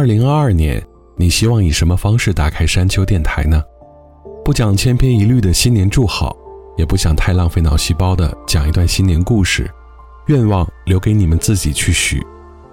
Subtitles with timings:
[0.00, 0.80] 二零二二年，
[1.16, 3.60] 你希望以什么方式打开山丘电台呢？
[4.44, 6.36] 不讲千篇一律的新年祝好，
[6.76, 9.68] 也不想太浪费脑细胞的讲一段新年故事，
[10.26, 12.24] 愿望留给你们自己去许。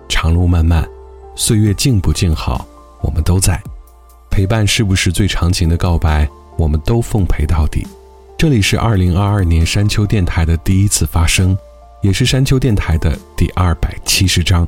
[0.08, 0.88] 长路漫漫，
[1.36, 2.64] 岁月静不静好，
[3.02, 3.60] 我们都在。
[4.30, 6.30] 陪伴是不是最长情的告白？
[6.60, 7.88] 我们都奉陪到底。
[8.38, 11.58] 这里是二零二二年山丘电台的第一次发声，
[12.04, 14.66] 也是山丘电台的第二百七十章。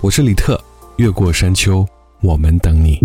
[0.00, 0.58] 我是李特。
[0.98, 1.84] 越过山丘，
[2.22, 2.98] 我们等你。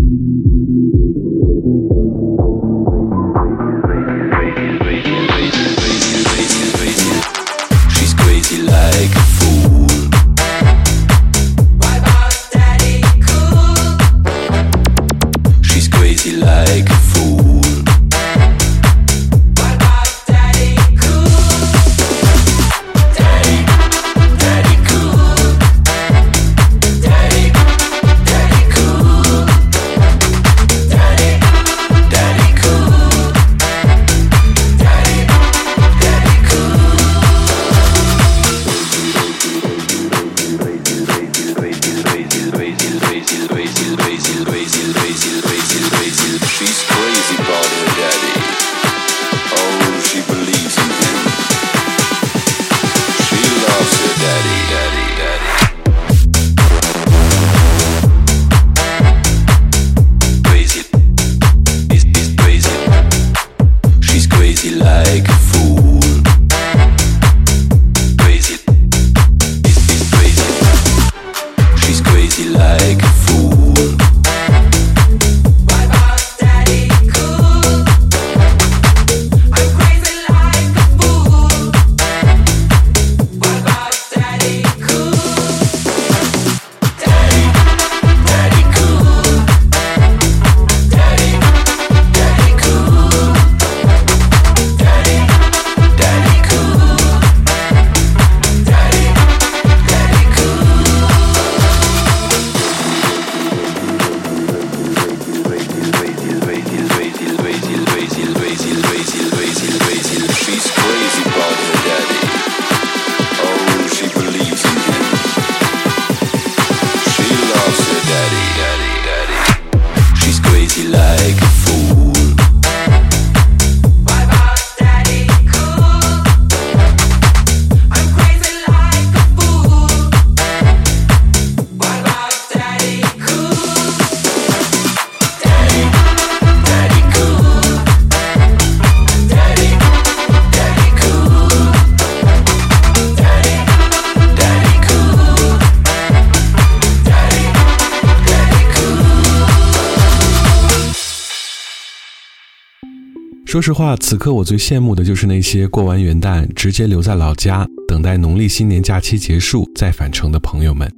[153.86, 160.92] 话此刻我最羡慕的就是那些过完元旦直接留在老家等待农历新年假期结束再返程的朋友们。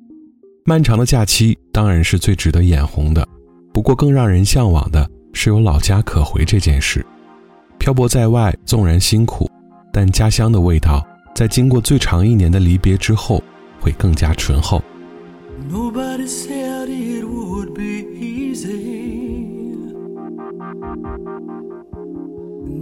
[0.65, 3.23] 漫长的假期当然是最值得眼红的，
[3.71, 7.05] 不过更让人向往的是有老家可回这件事。
[7.77, 9.47] 漂泊在外纵然辛苦，
[9.93, 11.05] 但家乡的味道
[11.35, 13.43] 在经过最长一年的离别之后，
[13.79, 14.81] 会更加醇厚。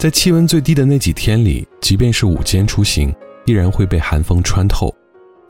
[0.00, 3.14] 在气温最低的那几天里，即便是午间出行，
[3.44, 4.90] 依然会被寒风穿透。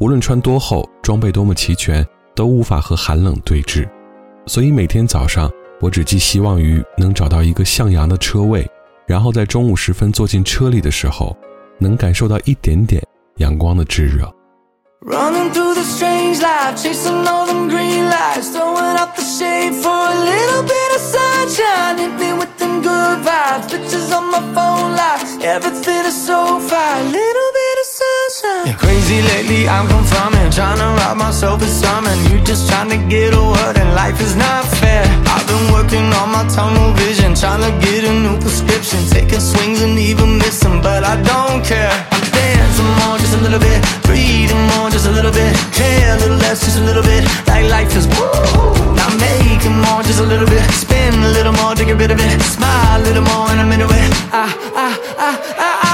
[0.01, 2.05] 无论穿多厚，装备多么齐全，
[2.35, 3.89] 都无法和寒冷对峙。
[4.47, 5.49] 所以每天早上，
[5.81, 8.69] 我只寄希望于能找到一个向阳的车位，
[9.07, 11.37] 然后在中午时分坐进车里的时候，
[11.79, 13.01] 能感受到一点点
[13.37, 14.29] 阳光的炙热。
[15.07, 20.19] Running through the strange life, chasing all them green lights, throwing up the shade for a
[20.25, 21.99] little bit of sunshine.
[21.99, 23.67] Hit me with good vibes.
[23.71, 25.27] Pictures on my phone live.
[25.43, 26.39] Everything is so
[26.71, 27.03] fine.
[27.11, 28.65] Little bit of sunshine.
[28.71, 30.47] Yeah, crazy lately, I'm confirming.
[30.55, 32.19] Trying to rob myself of something.
[32.31, 35.03] You just trying to get a word, and life is not fair.
[35.35, 37.35] I've been working on my tunnel vision.
[37.35, 39.01] Trying to get a new prescription.
[39.11, 41.93] Taking swings and even missing, but I don't care.
[42.13, 42.20] I'm
[43.31, 43.79] just a little bit.
[44.03, 45.55] Breathing more, just a little bit.
[45.73, 47.23] Care a little less, just a little bit.
[47.47, 48.27] Like life is woo.
[48.99, 50.63] Now make it more, just a little bit.
[50.83, 52.41] Spin a little more take a rid of it.
[52.43, 54.07] Smile a little more, and I'm in a way.
[54.35, 54.51] Ah,
[54.87, 54.97] ah,
[55.27, 55.90] ah, ah, ah.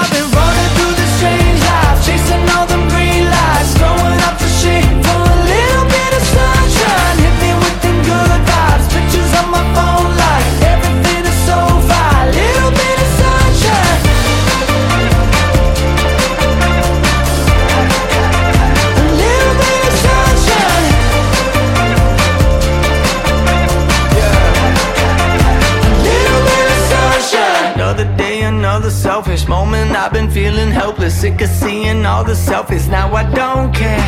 [29.37, 33.71] this moment I've been feeling helpless Sick of seeing all the selfies Now I don't
[33.81, 34.07] care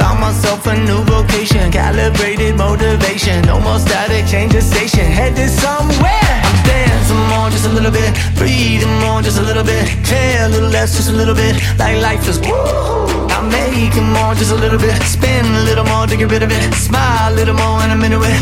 [0.00, 6.30] Found myself a new vocation Calibrated motivation No more static, change the station Headed somewhere
[6.48, 10.48] I'm dancing more, just a little bit Breathing more, just a little bit Care a
[10.54, 14.58] little less, just a little bit Like life is woo I'm making more, just a
[14.64, 17.78] little bit Spin a little more to get rid of it Smile a little more
[17.82, 18.38] and I'm into it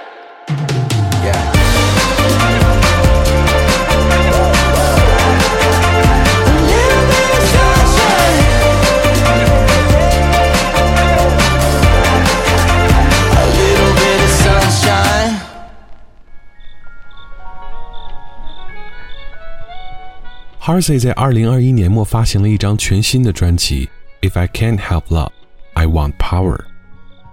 [20.63, 23.89] h a r s e y 在二零二一年末发行了一张全新的专辑
[24.29, 25.31] 《If I Can't h e l p Love,
[25.73, 26.55] I Want Power》，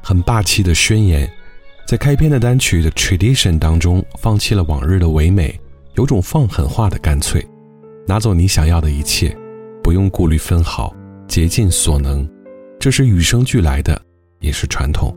[0.02, 1.30] 很霸气的宣言。
[1.87, 5.61] 在开篇的单曲《的 Tradition》当中，放弃了往日的唯美，
[5.97, 7.47] 有种放狠话的干脆。
[8.06, 9.37] 拿走你想要的一切，
[9.85, 10.90] 不用顾虑分毫，
[11.28, 12.26] 竭尽所能。
[12.80, 14.00] 这是与生俱来的，
[14.40, 15.14] 也是传统。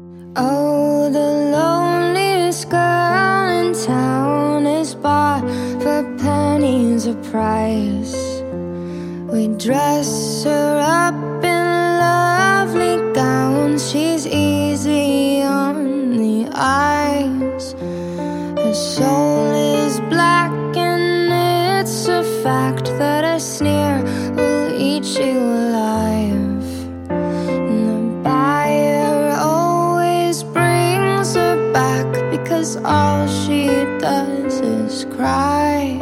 [9.58, 13.90] dress her up in lovely gowns.
[13.92, 17.74] She's easy on the eyes.
[17.74, 24.04] Her soul is black, and it's a fact that a sneer
[24.36, 26.66] will eat you alive.
[27.10, 33.66] And the buyer always brings her back because all she
[34.00, 35.98] does is cry.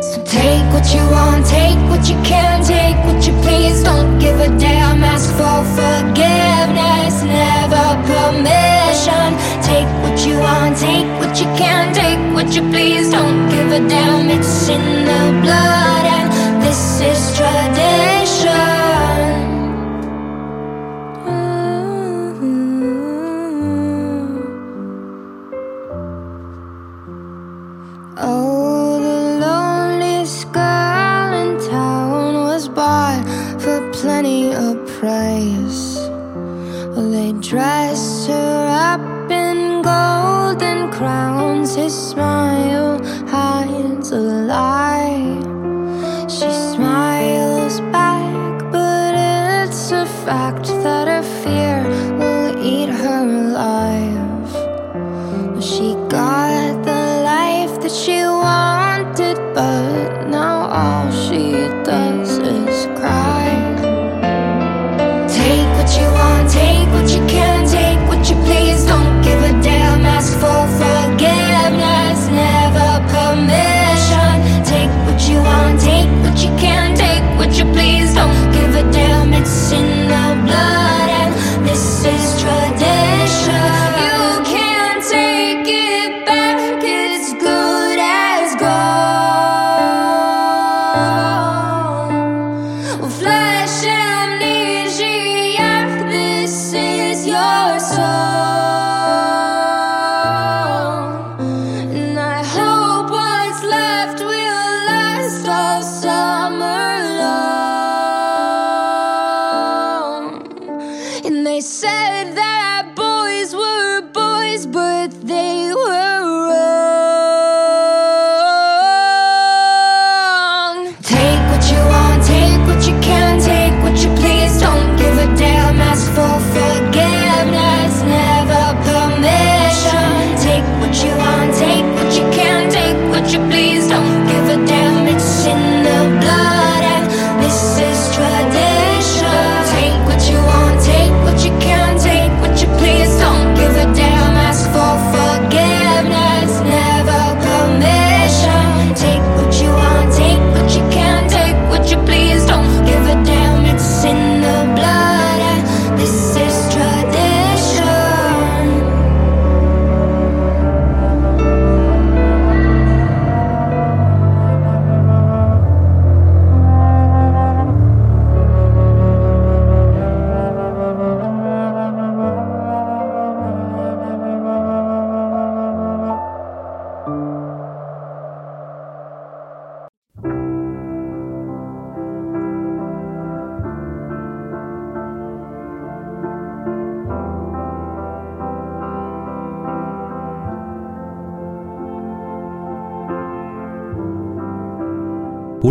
[0.00, 3.84] So take what you want, take what you can, take what you please.
[3.84, 9.28] Don't give a damn, ask for forgiveness, never permission.
[9.62, 13.10] Take what you want, take what you can, take what you please.
[13.10, 18.21] Don't give a damn, it's in the blood, and this is tradition.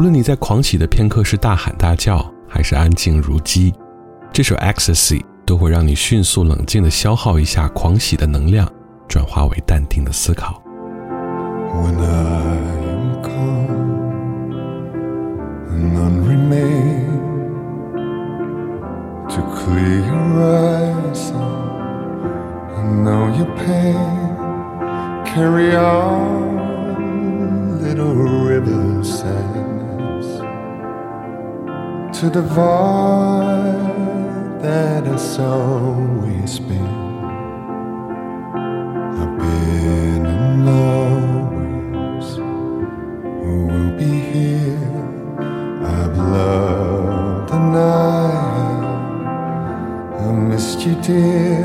[0.02, 2.18] 无论你在狂喜的片刻是大喊大叫
[2.50, 3.72] 还是安静如鸡，
[4.34, 8.68] 这首《Ecstasy》都会让你迅速冷静地消耗一下狂喜的能量，
[9.08, 10.60] 转化为淡定的思考。
[32.22, 37.02] to the void that has always been.
[39.22, 42.16] I've been in and
[43.42, 45.04] Who will be here.
[45.98, 47.78] I've loved and I
[50.22, 51.64] have missed you, dear,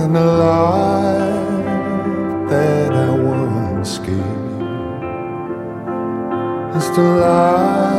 [0.00, 4.62] and the life that I once gave
[6.78, 7.93] is the life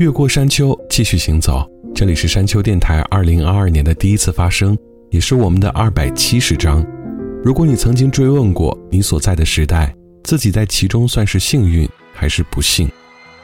[0.00, 1.62] 越过山丘，继续行走。
[1.94, 4.74] 这里是山丘电台二零二二年的第一次发声，
[5.10, 6.82] 也是我们的二百七十章。
[7.44, 12.90] 如果你曾经追问过你所在的时代，自己在其中算是幸运还是不幸，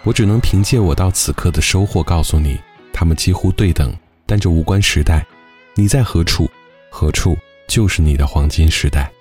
[0.03, 2.59] 我只能凭借我到此刻的收获告诉你，
[2.91, 3.95] 他们几乎对等。
[4.25, 5.27] 但这无关时代，
[5.75, 6.49] 你在何处，
[6.91, 7.37] 何处
[7.69, 9.13] 就是你的黄金时代。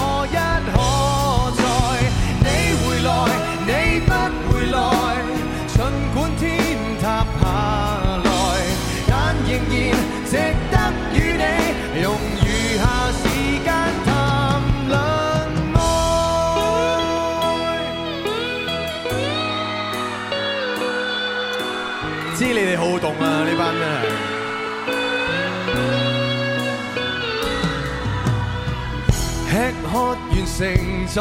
[30.57, 30.65] 城
[31.09, 31.21] 再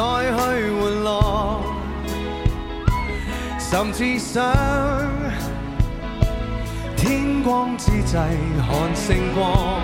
[0.70, 1.60] 玩乐，
[3.58, 4.40] 甚至想
[6.96, 9.82] 天光之际看星光，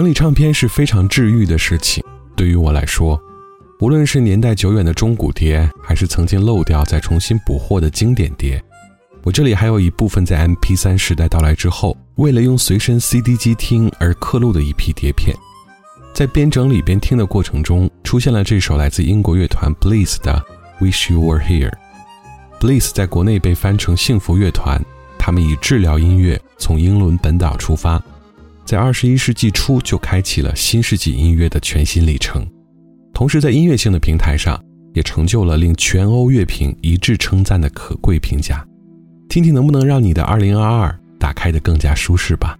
[0.00, 2.02] 整理唱片是非常治愈的事情。
[2.34, 3.20] 对于我来说，
[3.80, 8.58] 无论是年代久远的中古碟，还是曾经漏掉再重新补货的经典碟，
[9.24, 15.36] 我这里还有一部分在 MP3 时代到来之后，为了用随身 CD 机听而刻录的一批碟片。
[16.14, 20.42] 在边整理边听的过程中，出现了这首来自英国乐团 Bliss 的
[20.82, 21.70] 《Wish You Were Here》。
[22.58, 24.82] Bliss 在国内被翻成“幸福乐团”，
[25.20, 28.02] 他们以治疗音乐从英伦本岛出发。
[28.64, 32.46] 在二十一世纪初就开启了新世纪音乐的全新里程，
[33.12, 34.58] 同时在音乐性的平台上
[34.94, 38.64] 也成就了令全欧乐评一致称赞的可贵评价。
[39.28, 42.56] 听听能不能让你的二零二二打开的更加舒适吧。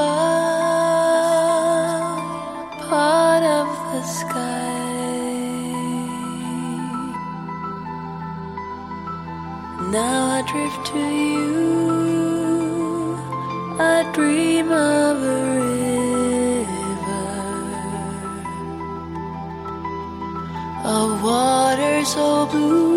[2.91, 4.83] part of the sky.
[9.91, 11.94] Now I drift to you.
[22.05, 22.94] so blue.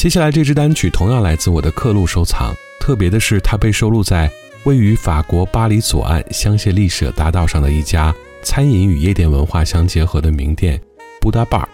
[0.00, 2.54] 接下来这支单曲同样来自我的刻录收藏。
[2.80, 4.32] 特别的是，它被收录在
[4.64, 8.10] 位于法国巴黎左岸香榭丽舍大道上的一家
[8.42, 10.80] 餐饮与夜店文化相结合的名店——
[11.20, 11.68] 布达巴尔。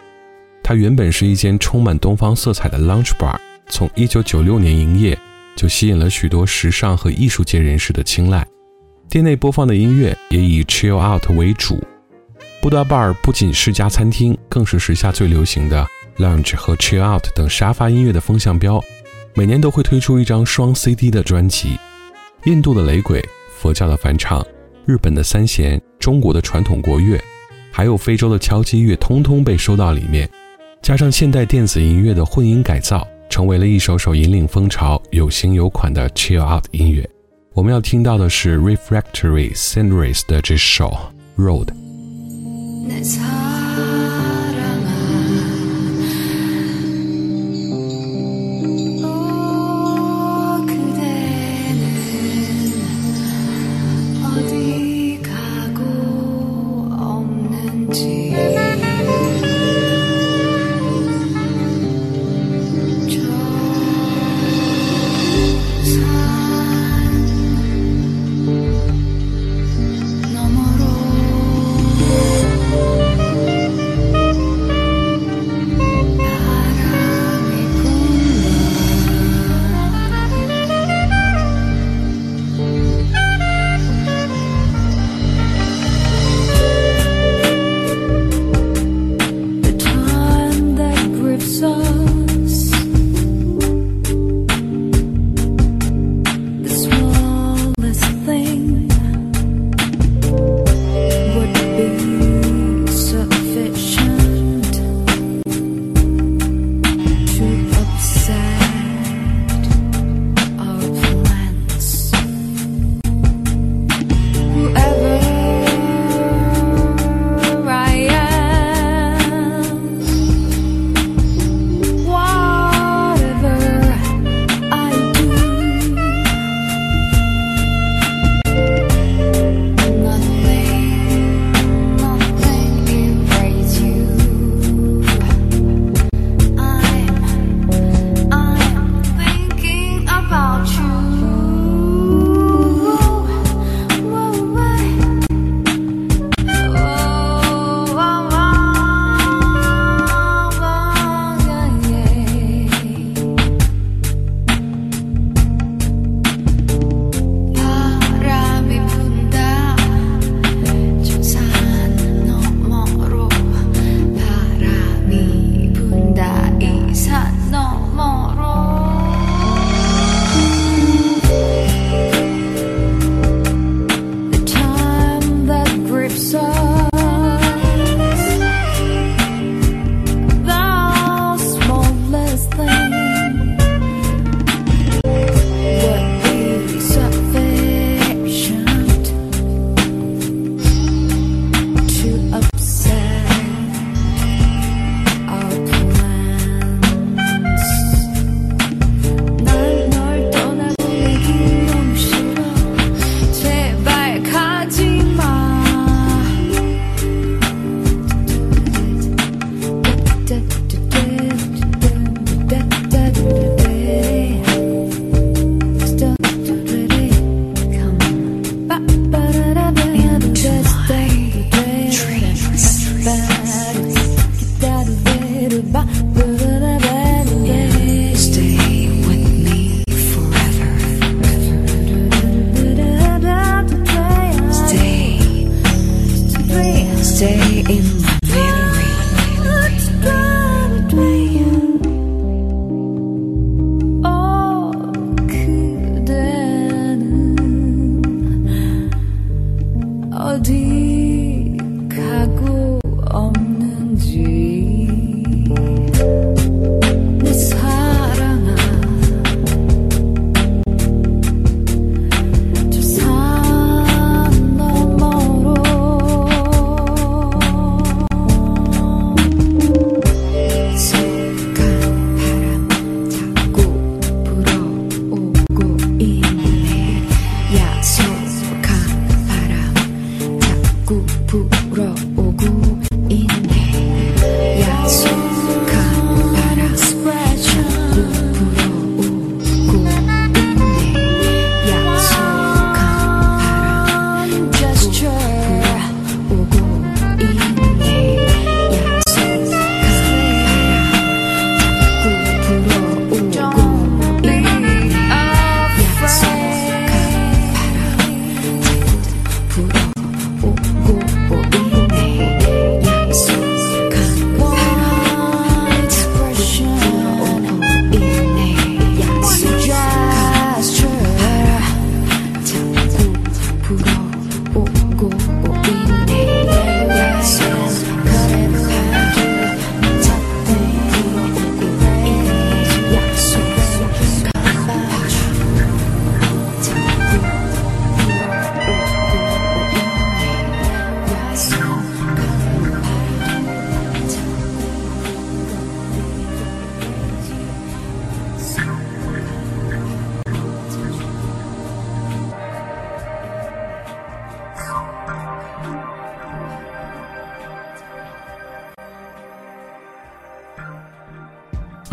[0.60, 3.36] 它原本是一间充满东方色彩的 lunch bar，
[3.68, 5.16] 从1996年营业
[5.54, 8.44] 就吸引了许多时尚和艺术界人士的青睐。
[9.08, 11.78] 店内播放的音乐也以 chill out 为主。
[12.60, 15.86] 布达巴尔不仅是家餐厅，更是时下最流行的。
[16.18, 18.82] Lounge 和 Chill Out 等沙发音乐的风向标，
[19.34, 21.78] 每年都会推出一张双 CD 的专辑。
[22.44, 23.22] 印度的雷鬼、
[23.56, 24.44] 佛教的梵唱、
[24.86, 27.20] 日本的三弦、中国的传统国乐，
[27.70, 30.28] 还有非洲的敲击乐，通通被收到里面。
[30.82, 37.08] 加上现代电子音乐的混音改造，成为了一首首引领风潮、有型有款的 Chill Out 音乐。
[37.52, 40.94] 我们要听到的是 Refractory s e n d r i s 的这首
[41.36, 41.72] Road。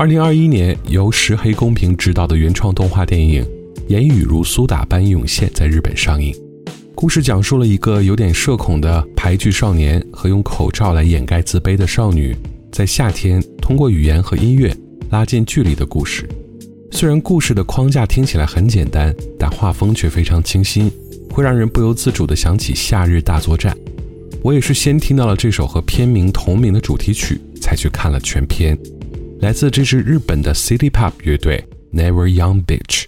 [0.04, 3.41] 二零二一年，由石黑恭平执导的原创动画电影
[3.88, 6.36] 《言语如苏打般涌现》在日本上映。
[6.93, 12.36] 故事讲述了一个有点社恐的排剧少年和用口罩来掩盖自卑的少女，
[12.70, 14.76] 在夏天通过语言和音乐
[15.10, 16.28] 拉近距离的故事。
[16.91, 20.91] 虽然故事的框架听起来很简单，但画风却非常清新，
[21.32, 23.74] 会让人不由自主地想起《夏日大作战》。
[24.41, 28.78] 我也是先听到了这首和片名同名的主题曲，才去看了全片。
[29.44, 31.62] 来自这支日本的 City Pop 乐队
[31.94, 33.04] Never Young Bitch。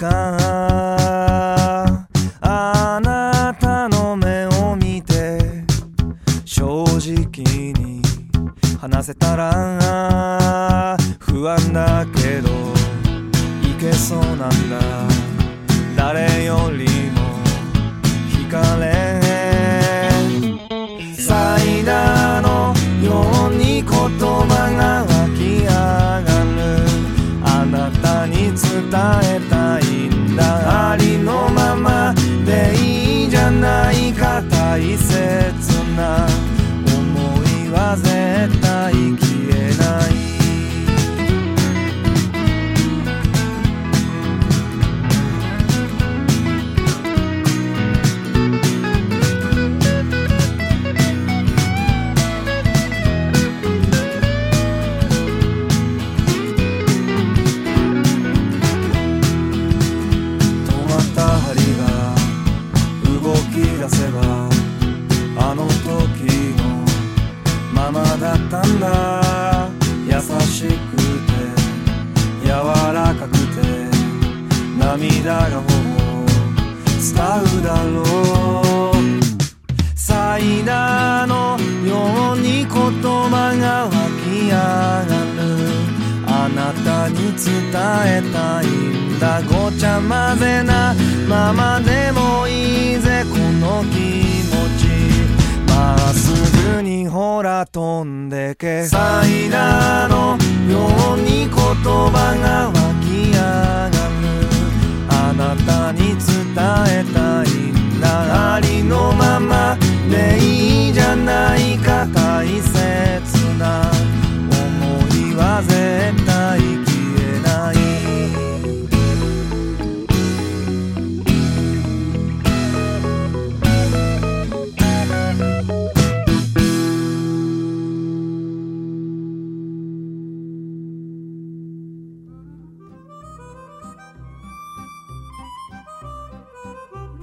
[0.00, 0.39] gone.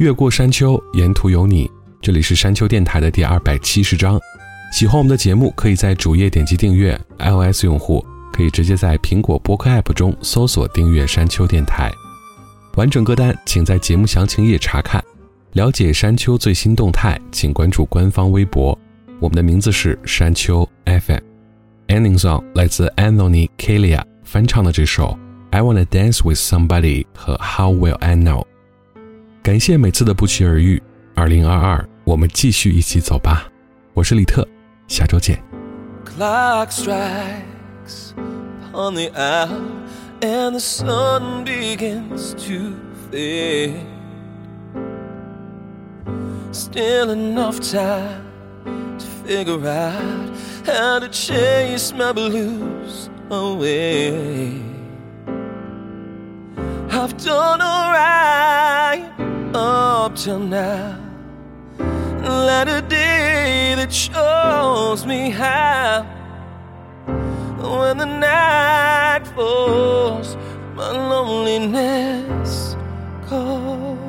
[0.08, 1.70] 越过山丘，沿途有你。
[2.02, 4.18] 这里是山丘电台的第二百七十章。
[4.72, 6.98] 喜欢我们的节目，可以在主页点击订阅。
[7.18, 8.02] iOS 用户
[8.32, 11.92] 可以直接在苹果播客 App 中搜索订阅山丘电台。
[12.78, 15.04] 完整歌单请在节目详情页查看。
[15.52, 18.80] 了解山丘最新动态，请关注官方微博。
[19.20, 21.20] 我们的名字是山丘 FM。
[21.90, 25.08] Endings on g 来自 Anthony k i e d i a 翻唱的这首
[25.52, 28.44] 《I w a n n a Dance with Somebody》和《How Will I Know》。
[29.48, 30.78] 感谢每次的不期而遇，
[31.16, 33.48] 二零二二，我们继续一起走吧。
[33.94, 34.46] 我是李特，
[34.90, 35.42] 下周见。
[59.56, 60.98] up till now.
[61.78, 66.04] Let a day that shows me how.
[67.58, 70.36] When the night falls,
[70.76, 72.76] my loneliness
[73.28, 74.08] calls.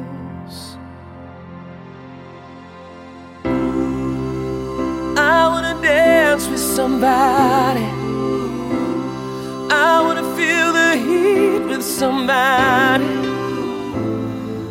[3.45, 7.85] I wanna dance with somebody.
[9.71, 13.37] I wanna feel the heat with somebody.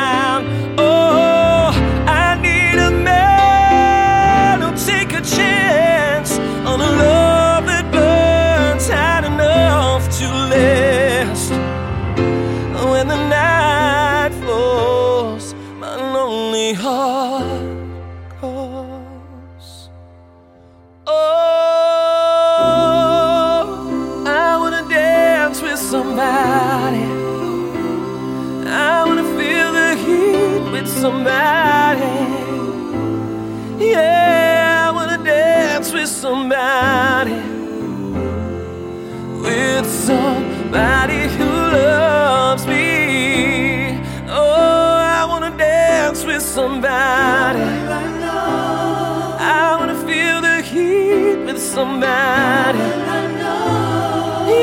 [51.70, 52.80] somebody.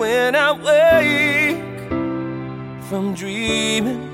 [0.00, 1.80] When I wake
[2.88, 4.08] from dreaming,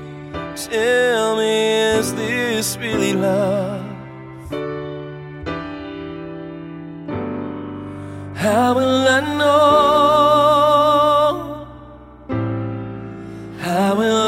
[0.57, 1.57] tell me,
[1.99, 3.81] is this really love?
[8.35, 11.67] How will I know?
[13.59, 14.24] How will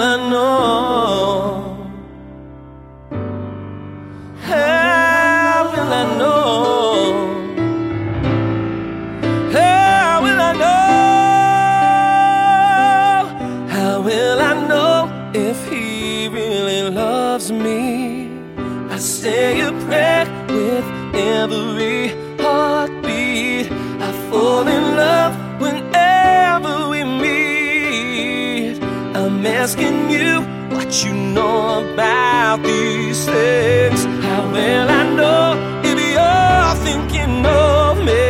[31.34, 34.06] know about these things?
[34.24, 35.46] How will I know
[35.84, 38.30] if you're thinking of me?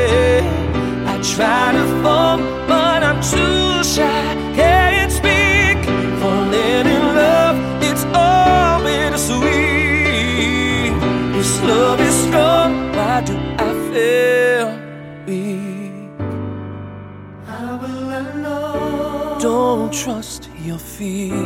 [1.14, 4.26] I try to form, but I'm too shy.
[4.56, 5.80] Can't speak.
[6.22, 9.44] Falling in love, it's all bittersweet.
[11.36, 12.92] This love is strong.
[12.96, 13.36] Why do
[13.68, 14.68] I feel
[15.28, 16.18] weak?
[17.46, 19.38] How will I know?
[19.42, 21.37] Don't trust your fear.